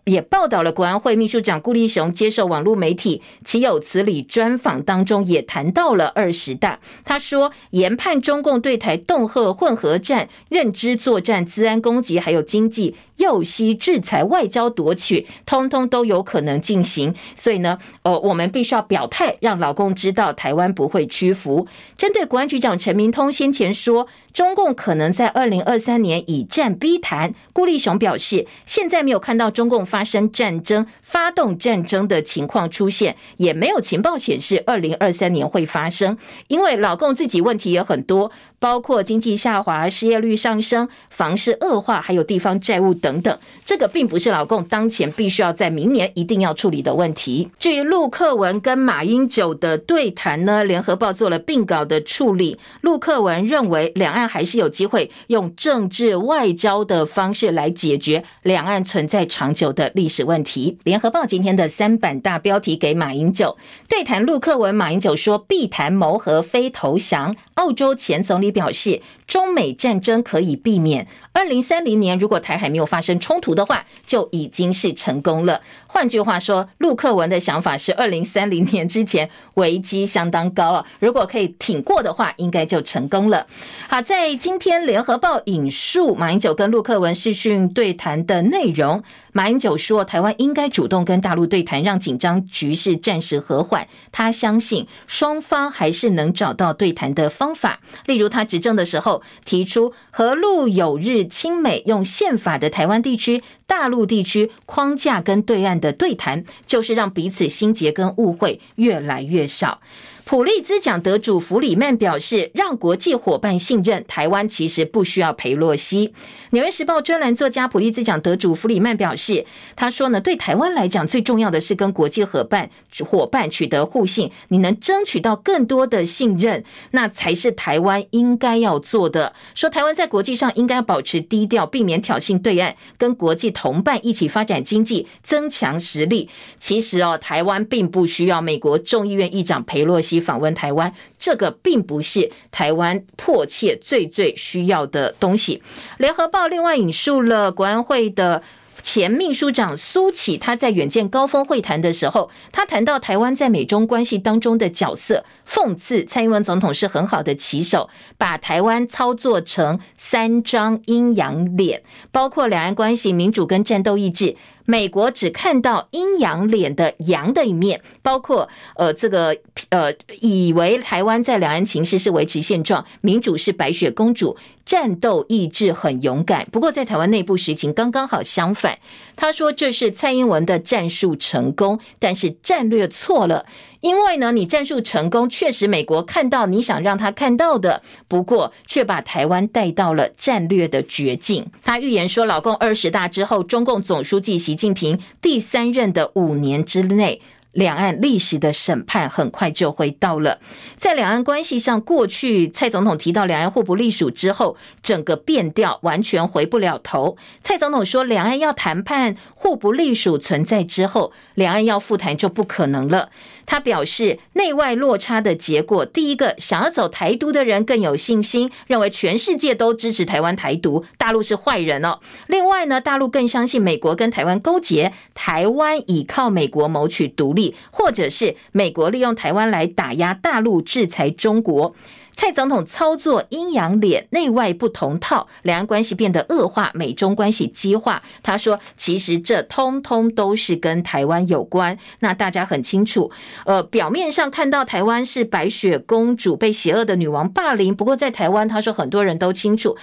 [0.06, 6.80] 也报道了国安会秘书长顾立雄接受网络媒体岂有此理专访当中，也谈到了二十大。
[7.06, 12.96] 他说，研判中共对台恫吓、混合战、认知作战、资安攻击，还有经济。
[13.18, 17.14] 右西制裁、外交夺取，通通都有可能进行。
[17.36, 21.68] 所以呢，呃，我们必须要表态，让老共知道台湾不会屈服。
[21.96, 38.32] 针对国安局长陈明通先前说，中共可能在二零二三年以战逼谈，顾立雄表示，现在没有看到中共发生战争、发动战争的情况出现，也没有情报显示二零二三年会发生，因为老共自己问题也很多。
[38.64, 47.50] 包括经济下滑、失业率上升、房市恶化，还有地方债务等等，这个并不是老共当前必须要在明年一定要处理的问题。
[47.60, 52.58] 至于陆克文跟马英九的对谈呢，联合报做了并稿的处理。
[52.80, 60.78] 陆克文认为，两岸还是有机会用政治外交的方式来解决两岸存在长久的历史问题。
[60.86, 63.58] 联合报今天的三版大标题给马英九
[63.90, 67.36] 对谈，陆克文、马英九说必谈谋和，非投降。
[67.56, 68.53] 澳洲前总理。
[68.54, 69.02] 表示
[69.34, 75.60] 中美战争可以避免，二零三零年如果台海没有发生冲突的话，就已经是成功了。
[75.88, 83.48] 换句话说，陆克文的想法是二零三零年之前危机相当高啊，如果可以挺过的话，应该就成功了。
[83.90, 89.02] 好，在今天联合报引述马英九跟陆克文视讯对谈的内容。
[89.36, 93.88] 马英九说，台湾应该主动跟大陆对谈，让紧张局势暂时和缓。
[94.12, 97.80] 他相信双方还是能找到对谈的方法。
[98.06, 103.42] 例如，他执政的时候提出“和陆有日亲美”，用宪法的台湾地区、
[103.76, 109.82] 大陆地区框架跟对岸的对谈，就是让彼此心结跟误会越来越少。
[110.26, 116.14] 普利兹奖得主弗里曼表示，让国际伙伴信任台湾，其实不需要裴洛西。
[116.52, 122.70] 纽约时报专栏作家普利兹奖得主弗里曼表示，他说呢，对台湾来讲，最重要的是跟国际伙伴
[123.06, 129.34] 伙伴取得互信，你能争取到更多的信任，那才是台湾应该要做的。
[129.54, 136.28] 说台湾在国际上应该保持低调，避免挑衅对岸，跟国际同伴一起发展经济，增强实力。
[136.60, 140.20] 其实哦，台湾并不需要美国众议院议长佩洛西。
[140.20, 145.64] 访问台湾，这个并不是台湾迫切最最需要的东西。
[145.98, 148.44] 联合报另外引述了国安会的
[148.84, 164.36] 前秘书长苏启，他在远见高峰会谈的时候，他谈到台湾在美中关系当中的角色，讽刺蔡英文总统是很好的棋手，把台湾操作成三张阴阳脸，包括两岸关系、民主跟战斗意志。
[164.66, 169.38] 美国只看到阴阳脸的阳的一面，包括呃这个
[169.70, 176.48] 呃以为台湾在两岸情势是维持现状，民主是白雪公主，战斗意志很勇敢。
[176.52, 178.80] 不过在台湾内部实情刚刚好相反。
[179.16, 183.46] 他说这是蔡英文的战术成功，但是战略错了。
[183.84, 191.46] 因为呢，你战术成功，确实美国看到你想让他看到的，不过却把台湾带到了战略的绝境。
[191.66, 200.40] 他预言说，老共二十大之后，中共总书记习近平第三任的五年之内，两岸历史的审判很快就会到了。
[200.78, 207.18] 在两岸关系上，过去蔡总统提到两岸互不隶属之后，整个变调完全回不了头。
[207.42, 213.10] 蔡总统说，两岸要谈判互不隶属存在之后，两岸要复谈就不可能了。
[213.46, 222.00] 他表示，内外落差的结果，第一个想要走台独的人更有信心，认为全世界都支持台湾台独，大陆是坏人哦。
[222.28, 231.76] 另外呢，大陆更相信美国跟台湾勾结，台湾倚靠美国谋取独立，或者是美国利用台湾来打压大陆、制裁中国。
[232.16, 238.02] 蔡总统操作阴阳脸，内外不同套，两岸关系变得恶化，美中关系激化。
[238.22, 241.78] 他说：“其实这通通都是跟台湾有关。
[242.00, 243.12] 那大家很清楚，
[243.46, 249.76] 呃，表面上看到台湾是白雪公主被邪恶的女王霸凌，不过在台湾，他说很多人都清楚，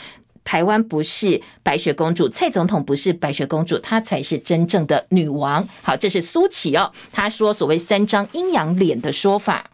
[0.44, 5.68] 台湾不是白雪公主，蔡总统不是白雪公主，她才是真正的女王。
[5.82, 9.70] 好，这是苏起哦，他说所谓三张阴阳脸的说法。”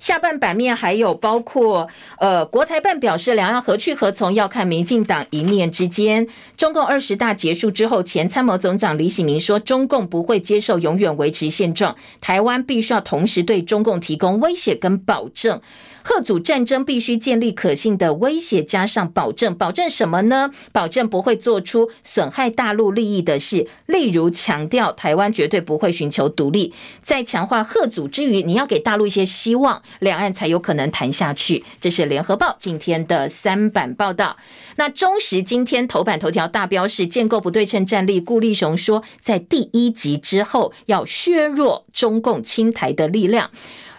[0.00, 1.86] 下半版面还有包括，
[2.18, 6.26] 呃，国台办表示，两岸何去何从要看民进党一念之间。
[6.56, 15.60] 中共二十大结束之后，前参谋总长李喜明说，中共不会接受永远维持现状，台湾必须要同时对中共提供威胁跟保证。
[16.02, 19.54] 吓阻战争必须建立可信的威胁，加上保证。
[19.54, 20.50] 保证什么呢？
[20.72, 26.72] 保证不会做出损害大陆利益的事，例如强调台湾绝对不会寻求独立。
[27.02, 31.64] 在强化吓阻之余，你要给大陆一些希望，两岸才有可能谈下去。
[31.80, 34.36] 这是联合报今天的三版报道。
[34.76, 43.50] 那中时今天头版头条大标是建构不对称战力，顾立雄说，在第一集之后要削弱中共青台的力量。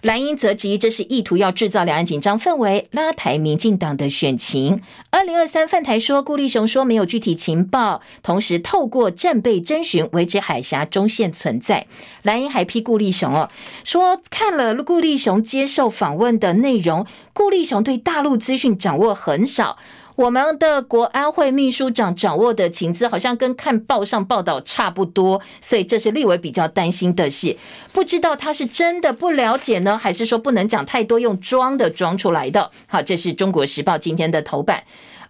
[0.01, 4.81] 蓝英则质疑这是意图要制造两岸紧张氛围，拉抬民进党的选情。
[5.11, 11.85] 二零二三犯台说，顾立雄说没有具体情报，同时透过战备征询维持海峡中线存在。
[12.23, 13.51] 蓝英还批顾立雄哦，
[13.83, 19.77] 说看了顾立雄接受访问的内容，顾立雄对大陆资讯掌握很少。
[20.21, 27.57] 我们的国安会秘书长掌握的情资好像跟看报上报道差不多，所以这是立委比较担心的事。
[27.91, 32.69] 不知道他是真的不了解呢，还是说不能讲太多，用装的装出来的？
[32.85, 34.83] 好，这是中国时报今天的头版。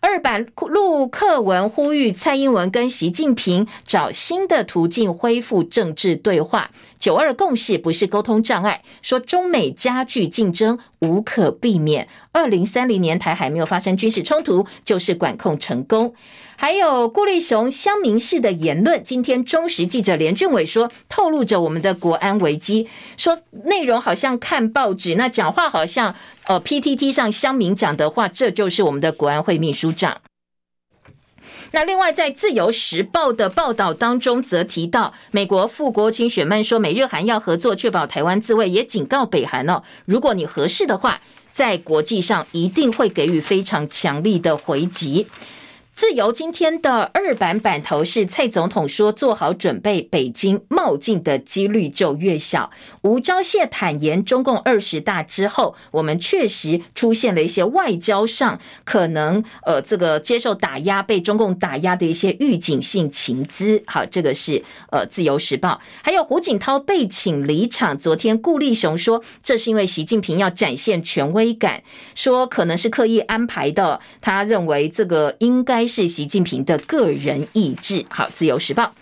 [0.03, 6.71] 二版陆克文呼吁蔡英文跟习近平找新的途径恢复政治对话。
[6.99, 12.07] 九二共识不是沟通障碍，说中美加剧竞争无可避免。
[12.31, 16.13] 二零三零年台海没有发生军事冲突，就是管控成功。
[16.61, 22.87] 还有顾立雄乡民式的言论，今天中时记者连俊伟说，透露着我们的国安危机，
[23.17, 26.13] 说内容好像看报纸，那讲话好像
[26.45, 30.21] 呃 PTT 上乡民讲的话，这就是我们的国安会秘书长。
[31.71, 45.25] 那另外，在自由时报的报道当中，则提到美国副国务卿雪曼说，美日韩要合作，确保台湾自卫，也警告北韩哦，如果你合适的话，在国际上一定会给予非常强力的回击。
[45.93, 52.71] 自由今天的二版版头是蔡总统说，做好准备，北京冒进的几率就越小。
[53.01, 63.83] 吴钊燮坦言，中共二十大之后，我们确实出现了一些外交上可能呃这个接受打压、被中共打压的一些预警性情资。
[63.85, 65.79] 好，这个是呃自由时报。
[66.01, 71.83] 还有胡锦涛被请离场，昨天顾立雄说，这是因为习近平要展现权威感，
[72.15, 73.99] 说可能是刻意安排的。
[74.19, 75.80] 他认为这个应该。
[75.87, 78.05] 是习近平的个人意志。
[78.09, 78.93] 好，自由时报。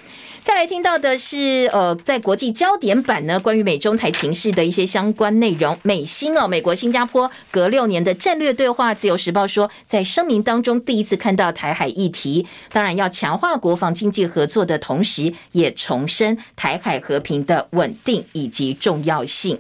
[0.42, 5.78] 再来听到的是，呃，在国际焦点版呢，关于美中台情势的一些相关内容。
[5.84, 8.94] 美新哦，美国新加坡隔六年的战略对话。
[8.94, 19.60] 自由时报说，在声明当中第一次看到台海议题，当然要强化国防经济合作的同时，也重申台海和平的稳定以及重要性。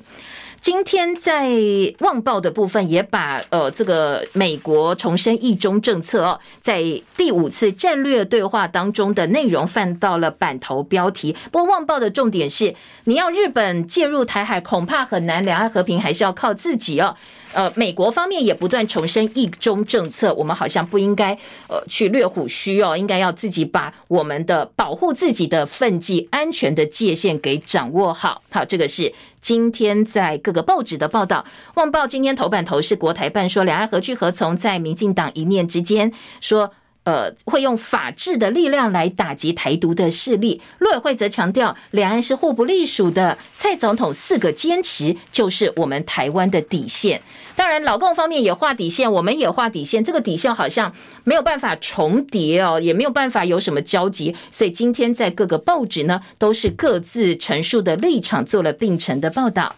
[0.61, 1.47] 今天在
[1.99, 6.83] 《旺报》的部分也把呃这个美国重申一中政策哦，在
[7.15, 11.35] 第五次战略对话当中的内容放到了版头标题。
[11.51, 17.15] 不过《旺报》的重点是，你要日本介入台海恐怕很难，两岸和平还是要靠自己哦。
[17.59, 21.37] 呃，美国方面也不断重申一中政策，我们好像不应该
[21.67, 28.41] 呃去略虎须哦，应该要自己把我们的保护自己的分际安全的界限给掌握好。
[28.49, 31.43] 好，这个是今天在各个报纸的报道。
[31.73, 36.71] 旺报今天头版头是国台办说，两岸何去何从，在民进党一念之间说。
[37.09, 40.61] 呃会用法治的力量来打击台独的势力。
[40.77, 43.37] 陆委会则强调，两岸是互不隶属的。
[43.57, 47.21] 蔡总统四个坚持就是我们台湾的底线。
[47.55, 50.03] 当然，老共方面也画底线，我们也画底线。
[50.03, 50.93] 这个底线好像
[51.23, 54.35] 没有办法重叠哦，也没有办法有什么交集。
[54.51, 59.75] 所以今天在各个报纸呢，都是各自陈述的立场，做了并陈的报道。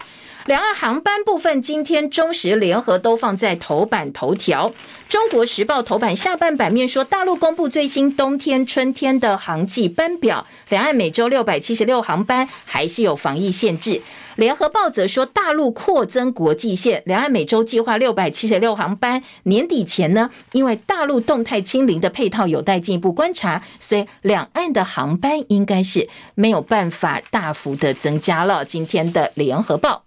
[0.48, 4.74] 两岸航班部分，今天中时联合都放在头版头条。
[5.08, 14.02] 中国时报头版下半版面说，大陆公布最新冬天、春天的航季班表，两岸每周六百七十六航班，还是有防疫限制。
[14.38, 28.66] 联合报则说，大陆扩增国际线，两岸每周计划六百七十六航班，年底前呢，因为大陆动态清零的配套有待进一步观察，所以两岸的航班应该是没有办法大幅的增加了。
[28.66, 30.02] 今天的联合报。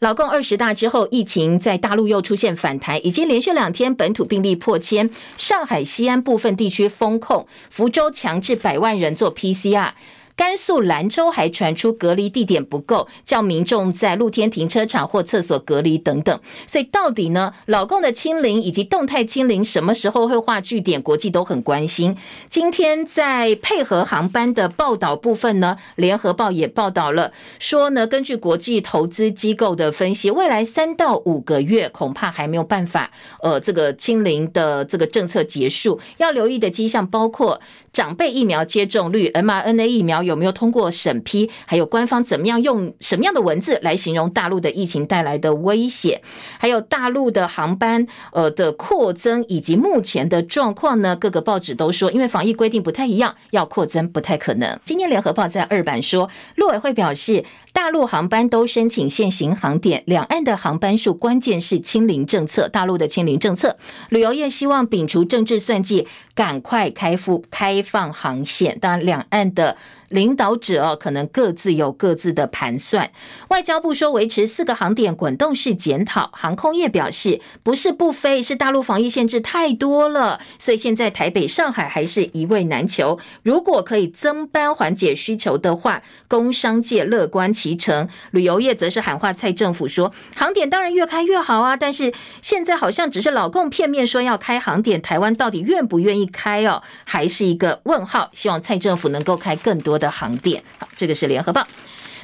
[0.00, 5.08] 老共二十大之后，疫情在大陆又出现反弹，已经连续两天本土病例破千。
[5.38, 9.92] 上海、西安部分地区封控，福州强制百万人做 PCR。
[10.36, 16.38] 甘肃兰州还传出隔离地点不够，叫民众在露天停车场或厕所隔离等等。
[16.66, 21.00] 所以到底呢，老共的清零以及动态清零什么时候会画句点？
[21.00, 22.14] 国际都很关心。
[22.50, 33.10] 今天在配合航班的报道部分呢，联合报也报道了，说呢，根据国际投资机构的分析，未来三到五个月恐怕还没有办法，
[33.40, 35.98] 呃，这个清零的这个政策结束。
[36.18, 37.58] 要留意的迹象包括
[37.90, 40.25] 长辈疫苗接种率，mRNA 疫苗。
[40.26, 41.48] 有没有通过审批？
[41.64, 46.20] 还有官方怎么样用什么样的文字来形容大陆的疫情带来的威胁？
[46.58, 51.16] 还有大陆的航班呃的扩增以及目前的状况呢？
[51.16, 54.78] 各个报纸都说，因为防疫规定不太一样，要扩增不太可能。
[54.84, 63.76] 今天联合报在二版说，陆委会表示，大陆航班都申请限行航点，两岸的航班数关键是清零政策，大陆的清零政策，
[64.10, 66.06] 旅游业希望摒除政治算计，
[66.36, 68.78] 赶快开复开放航线。
[68.78, 69.76] 当然，两岸的。
[70.10, 73.10] 领导者哦，可能各自有各自的盘算。
[73.48, 83.18] 外交部说维持四个航点滚动式检讨，航空业表示不是不飞，是大陆防疫限制太多了，所以现在台北、上海还是一位难求。
[83.42, 88.08] 如果可以增班缓解需求的话，工商界乐观其成。
[88.30, 98.30] 旅游业则是喊话蔡政府说，航点当然越开越好啊，但是现在好像只是老共片面说要开航点，台湾到底愿不愿意开哦，还是一个问号。
[98.32, 101.66] 希望蔡政府能够开更多的航点，好，这个是联合报。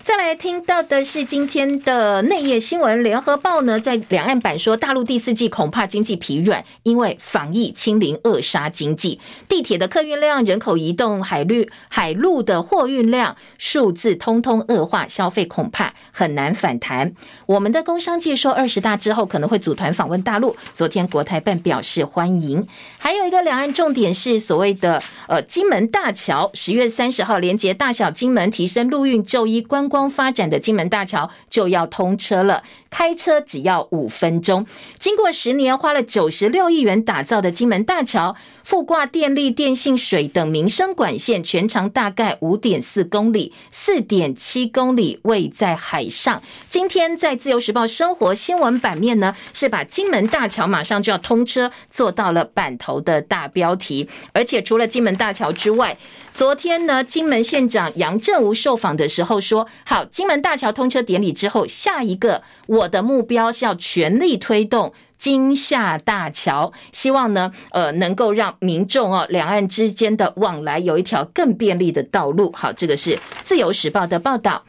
[0.04, 9.20] 再来听到的是今天的内页新闻，联合报呢在两岸版说，大陆第四季恐怕经济疲软，因为防疫清零扼杀经济。
[9.48, 17.12] 地铁的客运量、人口移动、海陆海陆的货运量数字通通恶化，消费恐怕很难反弹。
[17.46, 20.56] 我们的工商界说，二十大之后可能会组团访问大陆。
[20.74, 22.66] 昨天国台办表示欢迎。
[22.98, 34.66] 还有一个两岸重点是所谓的呃金门大桥，十月三十号连接大小金门，提升陆运就医观光发展的金门大桥就要通车了，开车只要五分钟。
[34.98, 38.34] 经过十年花了九十六亿元打造的金门大桥，
[38.64, 46.42] 附挂电力、电信、水等民生管线，全长大概五点四公里，四点七公里位在海上。
[46.70, 54.08] 今天在自由时报生活新闻版面呢，是把金门大桥马上就要通车做到了版头的大标题。
[54.32, 55.98] 而且除了金门大桥之外，
[56.32, 59.68] 昨天呢，金门县长杨振武受访的时候说。
[59.84, 72.50] 好，金门大桥通车典礼之后，下一个我的目标是要全力推动金厦大桥，希望呢，呃，能够让民众哦，两岸之间的往来有一条更便利的道路。
[72.56, 74.64] 好，这个是自由时报的报道。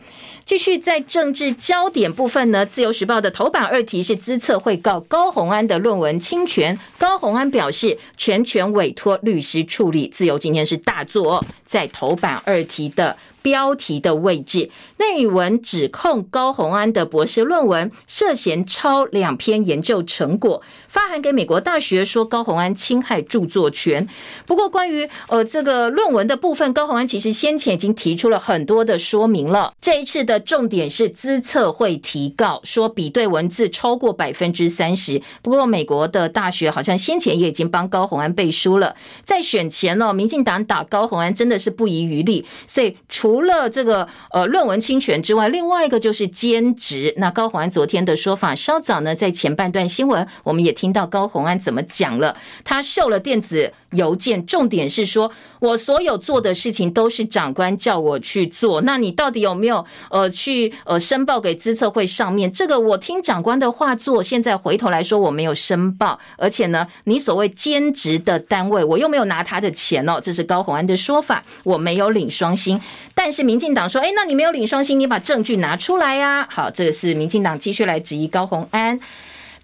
[0.46, 10.08] 继续在政治焦点部分呢，自由时报的头版二题是资策会告高红安的论文侵权，高红安表示全权委托律师处理。
[10.10, 13.18] 自由今天是大作，在头版二题的。
[13.42, 14.70] 标题的位置，
[15.00, 24.08] 内文指控高虹安的博士论文涉嫌抄两篇研究成果，发函给美国大学说高虹安侵害著作权。
[24.46, 29.74] 不过，关于呃这个论文的部分，高虹安其实先前已经提出了很多的说明了。
[29.82, 35.22] 这一次的重点是资策会提告，说比对文字超过百分之三十。
[35.42, 38.96] 不过，美国的大学好像先前也已经帮高虹安背书了。
[39.26, 47.14] 在选前呢，民进党打高虹安真的是不遗余力，所以除了这个呃论文侵权之外，另外一个就是兼职。
[47.18, 52.36] 那高洪安昨天的说法，稍早呢在前半段新闻，我们也听到高洪安怎么讲了。
[52.66, 62.52] 他受了电子邮件，重点是说我所有做的事情都是长官叫我去做，那你到底有没有呃去呃申报给资策会上面？
[62.52, 72.80] 这个我听长官的话做，现在回头来说我没有申报，而且呢，你所谓兼职的单位，我又没有拿他的钱哦，这是高虹安的说法，我没有领双薪，
[73.14, 76.48] 但是民进党说，哎，那你没有领双薪，你把证据拿出来呀？
[76.50, 79.00] 好，这个是民进党继续来质疑高虹安。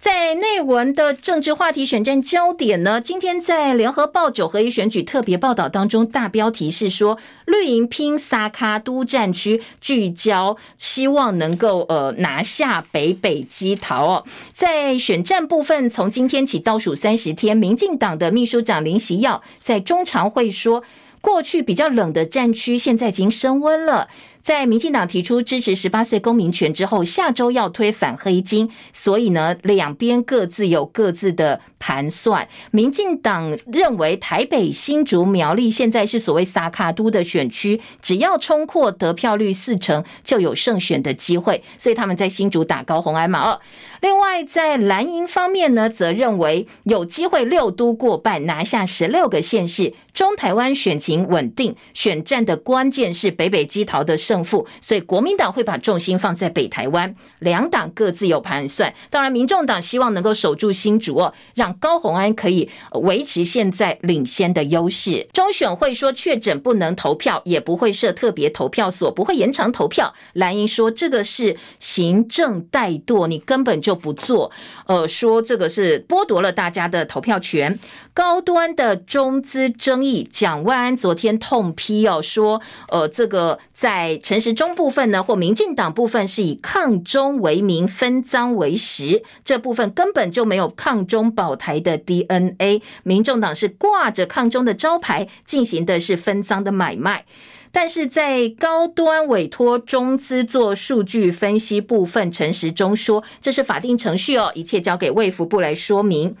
[0.00, 14.24] 在内文的政治话题选战焦点呢，今天在联合报九合一选举特别报道当中，大标题是说绿营拼撒卡都战区，聚焦希望能够呃拿下北北基桃哦。
[14.54, 20.82] 在选战部分，从今天起倒数三十天，民进党的秘书长林锡耀在中常会说，
[21.20, 24.08] 过去比较冷的战区现在已经升温了。
[24.42, 32.48] 在民进党提出支持十八岁公民权之后，下周要推反黑金，所以呢，两边各自有各自的盘算。
[32.70, 43.60] 民进党认为台北、新竹、苗栗现在是所谓撒卡都的选区，只要冲破得票率四成，就有胜选的机会，所以他们在新竹打高红安马二，
[44.00, 49.92] 另外在蓝营方面呢，则认为有机会六都过半，拿下十六个县市。
[50.12, 58.94] 中台湾选情稳定，选战的关键是北北基桃的胜负，所以国民党会把重心放在北台湾，两党各自有盘算。
[59.10, 62.70] 当然，民众党希望能够守住新竹哦，让高虹安可以
[63.02, 65.26] 维持现在领先的优势。
[65.32, 70.14] 中选会说确诊不能投票，也不会设特别投票所，不会延长投票。
[70.34, 74.52] 蓝营说这个是行政怠惰，你根本就不做，
[74.86, 77.76] 呃，说这个是剥夺了大家的投票权。
[78.20, 82.60] 高端的中资争议，蒋万安昨天痛批哦，说
[82.90, 92.82] 呃，这个在陈时中部分呢，或民进党部分是以抗中为名，分赃为实，这部分根本就没有抗中保台的 DNA。
[93.04, 97.24] 民众党是挂着抗中的招牌，进行的是分赃的买卖。
[97.72, 106.36] 但是在高端委托中资做数据分析部分，陈时中说这是法定程序哦，一切交给卫福部来说明。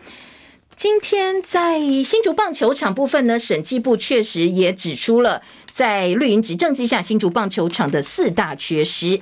[0.82, 9.20] 今天在新竹棒球场部分呢，审计部确实也指出了，在绿营执政之下，新竹棒球场的四大缺失。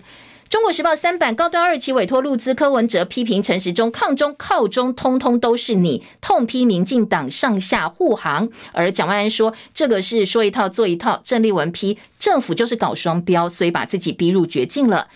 [0.49, 8.49] 中国时报三版高端二期委托陆资柯文哲批评陈时中抗中靠中，通通都是你，痛批民进党上下护航。
[8.71, 11.21] 而蒋万安说，这个是说一套做一套。
[11.25, 15.09] 郑丽文批政府就是搞双标，所以把自己逼入绝境了。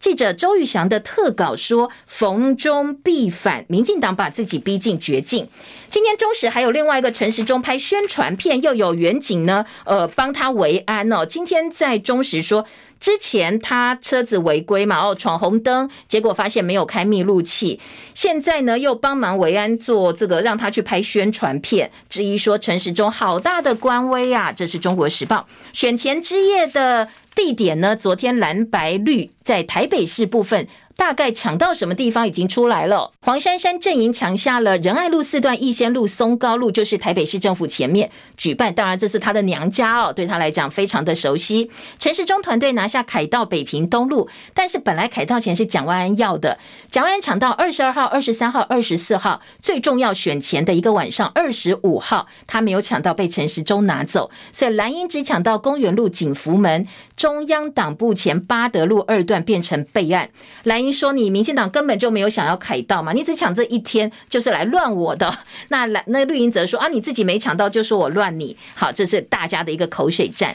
[0.00, 5.46] 记者周玉祥的特稿说：“逢中必反，民进党把自己逼进绝境。”
[5.90, 11.26] 今天中时还有另外一个陈时中拍宣传片，又有远景呢，呃，帮他维安哦。
[11.26, 12.64] 今天在中时说，
[12.98, 17.78] 之前他车子违规嘛，哦，闯红灯，结果发现没有开密录器，
[18.14, 24.50] 现在呢又帮忙维安做这个，让他去拍宣传片，质疑说陈时中好大的官威啊！
[24.50, 27.08] 这是中国时报选前之夜的。
[27.34, 27.96] 地点呢？
[27.96, 30.66] 昨天蓝白绿在台北市部分。
[31.00, 33.10] 大概抢到什么地方已经出来了。
[33.22, 38.74] 黄珊珊阵营抢下了仁爱路四段、逸仙路、松高路，就是台北市政府前面举办。
[38.74, 41.70] 当然，这是他的娘家哦，对他来讲非常的熟悉。
[41.98, 46.58] 陈时中团队拿下凯道北平东路，但是本来凯道前是蒋万安要的，
[46.90, 54.30] 蒋万安抢到二十二号、二十三号、二十四号，最重要选前的一个晚上二十五号，他没有抢到，被陈时中拿走。
[54.52, 56.86] 所以蓝营只抢到公园路景福门、
[57.16, 60.28] 中央党部前八德路二段变成备案。
[60.64, 65.38] 蓝说你民进党根本就没有想要凯到嘛，你只抢这一天就是来乱我的。
[65.68, 68.56] 那蓝那绿营则说啊，你自己没抢到就说我乱你。
[68.74, 70.54] 好，这是大家的一个口水战。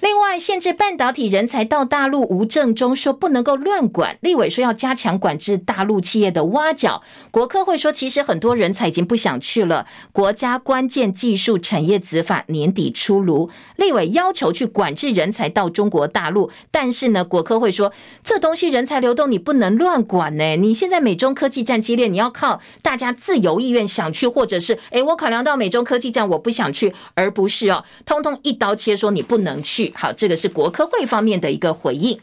[0.00, 4.16] 另外，限制半导体人才到大陆，吴正中说不能够乱管。
[4.22, 7.02] 立委说要加强管制大陆企业的挖角。
[7.30, 9.86] 国科会说，其实很多人才已经不想去了。
[10.12, 16.50] 国家关键技术产业子法年底出炉，立委要求去管制人才到中国大陆。
[16.70, 17.92] 但是呢，国科会说
[18.24, 20.56] 这东西人才流动你不能乱管呢。
[20.56, 29.89] 你现在美中科技战激烈，你要靠大家自由意愿想去，或者是诶，我考量到美中科技战我不想去，而不是哦，通通一刀切说你不能去。
[29.94, 32.18] 好，这个是国科会方面的一个回应。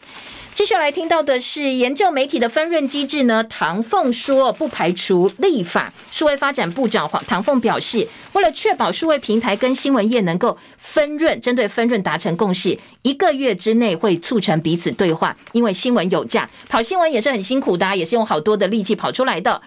[0.54, 3.44] 继续来听到的是研究媒体的分润机制呢？
[3.44, 5.94] 唐凤说不排除立法。
[6.12, 15.38] 数位发展部长黄唐凤表示，为了确保数位平台跟新闻业能够分润，针对分润达成共识，一个月之内会促成彼此对话。
[15.52, 19.62] 因为新闻有价，跑新闻也是很辛苦的，也是用好多的力气跑出来的。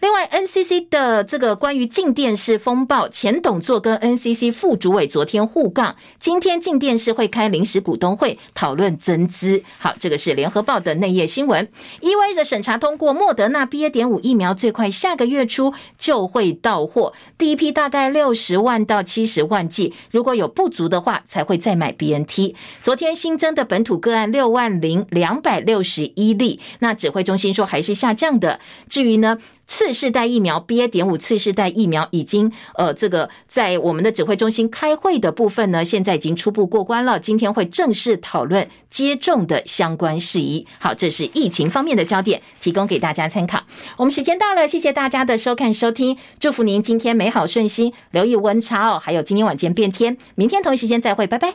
[0.00, 9.62] 另外，NCC 的这个关于静电视风暴，前董座跟 NCC 副主委昨天互杠，今天静电视会开临时股东会讨论增资。
[9.78, 11.66] 好，这个是联合报的内页新闻，
[12.00, 13.88] 意味着审查通过莫德纳 BA.
[13.88, 22.54] 点五疫苗，最快下个月初就会到货，第一批大概六十万到七十万剂，如果有不足的话，才会再买 BNT。
[22.82, 28.60] 昨天新增的本土个案六万零两百六十一例，那指挥中心说还是下降的。
[28.88, 30.88] 至于呢，次世代疫苗 BA.
[30.88, 37.18] 点五次世代疫苗已经呃，这个在我们的指挥中心开会的部分呢，现在已经初步过关了。
[37.18, 40.66] 今天会正式讨论接种的相关事宜。
[40.78, 43.64] 好，这是疫情方面的焦点，提供给大家参考。
[43.96, 49.00] 我们时间到了，谢谢大家的收看收听，祝福您今天美好顺心，留意温差哦。
[49.02, 51.54] 还有今天晚间变天，明天同一时间再会，拜拜。